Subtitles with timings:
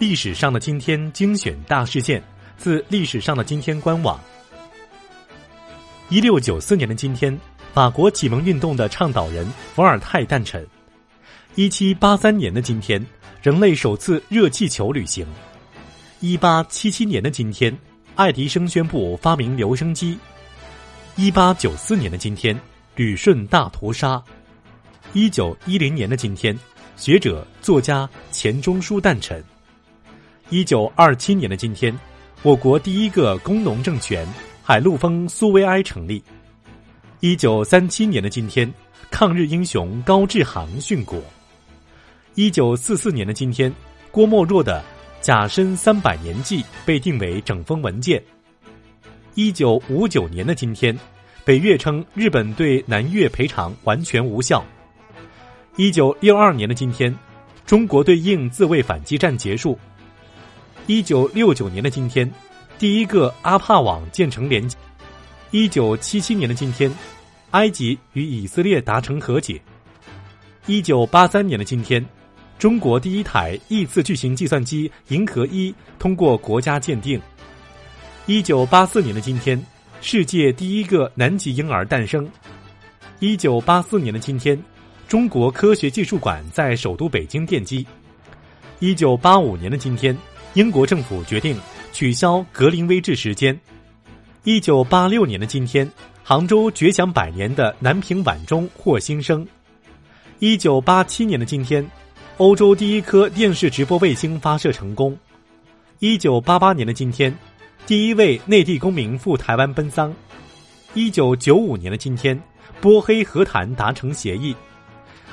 [0.00, 2.22] 历史上的今天精选大事件，
[2.56, 4.18] 自历史上的今天官网。
[6.08, 7.38] 一六九四年的今天，
[7.74, 10.66] 法国启蒙运动的倡导人伏尔泰诞辰。
[11.54, 13.04] 一七八三年的今天，
[13.42, 15.26] 人类首次热气球旅行。
[16.20, 17.76] 一八七七年的今天，
[18.14, 20.18] 爱迪生宣布发明留声机。
[21.14, 22.58] 一八九四年的今天，
[22.96, 24.20] 旅顺大屠杀。
[25.12, 26.58] 一九一零年的今天，
[26.96, 29.44] 学者作家钱钟书诞辰。
[30.50, 31.96] 一九二七年的今天，
[32.42, 34.26] 我国第一个工农政权
[34.64, 36.20] 海陆丰苏维埃成立。
[37.20, 38.68] 一九三七年的今天，
[39.12, 41.22] 抗日英雄高志航殉国。
[42.34, 43.72] 一九四四年的今天，
[44.10, 44.82] 郭沫若的
[45.24, 48.20] 《甲申三百年记》被定为整风文件。
[49.36, 50.98] 一九五九年的今天，
[51.44, 54.64] 北越称日本对南越赔偿完全无效。
[55.76, 57.16] 一九六二年的今天，
[57.64, 59.78] 中国对印自卫反击战结束。
[60.86, 62.30] 一九六九年的今天，
[62.78, 64.76] 第一个阿帕网建成连接。
[65.50, 66.92] 一九七七年的今天，
[67.52, 69.60] 埃及与以色列达成和解。
[70.66, 72.04] 一九八三年的今天，
[72.58, 77.20] 中国第一台异次巨型计算机“银河一”通过国家鉴定。
[78.26, 79.60] 一九八四年的今天，
[80.00, 82.28] 世界第一个南极婴儿诞生。
[83.18, 84.60] 一九八四年的今天。
[85.08, 87.84] 中国科学技术馆在首都北京奠基。
[88.78, 90.16] 一九八五年的今天，
[90.54, 91.56] 英国政府决定
[91.92, 93.58] 取消格林威治时间。
[94.42, 95.88] 一九八六年的今天，
[96.24, 99.46] 杭州绝响百年的南屏晚钟获新生。
[100.40, 101.88] 一九八七年的今天，
[102.38, 105.16] 欧洲第一颗电视直播卫星发射成功。
[106.00, 107.32] 一九八八年的今天，
[107.86, 110.12] 第一位内地公民赴台湾奔丧。
[110.94, 112.40] 一九九五年的今天，
[112.80, 114.56] 波黑和谈达成协议。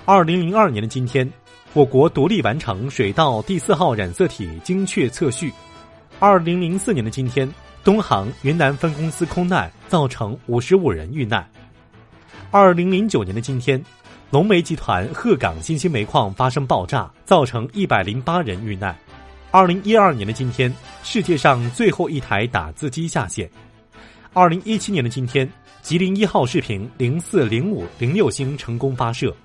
[0.07, 1.29] 二零零二年的今天，
[1.73, 5.51] 我国独立完成水稻第四号染色体精确测序。
[6.17, 7.45] 二零零四年的今天，
[7.83, 11.45] 东航云南分公司空难，造成五十五人遇难。
[12.51, 13.83] 二零零九年的今天，
[14.29, 18.97] 龙煤集团鹤岗新兴煤矿发生爆炸，造成一百零八人遇难。
[19.51, 23.51] 二零一二年的今天，世界上最后一台打字机下线。
[24.31, 25.51] 二零一七年的今天，
[25.81, 29.35] 吉林一号视频零四零五零六星成功发射。